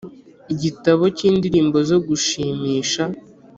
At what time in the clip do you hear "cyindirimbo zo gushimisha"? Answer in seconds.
1.17-3.03